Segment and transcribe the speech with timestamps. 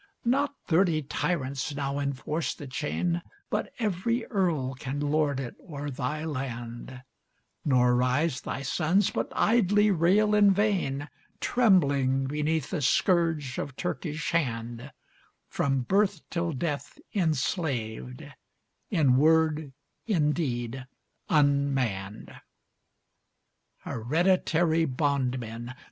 [0.25, 6.25] Not thirty tyrants now enforce the chain, But every earl can lord it o'er thy
[6.25, 7.03] land:
[7.63, 11.07] Nor rise thy sons, but idly rail in vain,
[11.39, 14.91] Trembling beneath the scourge of Turkish hand,
[15.47, 18.23] From birth till death enslaved;
[18.89, 19.71] in word,
[20.07, 20.87] in deed,
[21.29, 22.41] unmanned........
[23.81, 25.75] Hereditary bondmen!